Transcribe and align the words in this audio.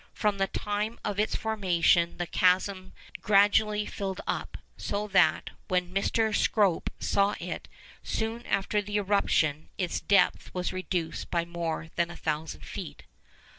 From 0.15 0.39
the 0.39 0.47
time 0.47 0.99
of 1.05 1.19
its 1.19 1.35
formation 1.35 2.17
the 2.17 2.25
chasm 2.25 2.91
gradually 3.21 3.85
filled 3.85 4.19
up; 4.25 4.57
so 4.75 5.07
that, 5.09 5.51
when 5.67 5.93
Mr. 5.93 6.35
Scrope 6.35 6.89
saw 6.97 7.35
it 7.39 7.67
soon 8.01 8.43
after 8.47 8.81
the 8.81 8.97
eruption, 8.97 9.69
its 9.77 9.99
depth 10.01 10.51
was 10.55 10.73
reduced 10.73 11.29
by 11.29 11.45
more 11.45 11.89
than 11.97 12.07
1,000 12.09 12.61
feet. 12.65 13.03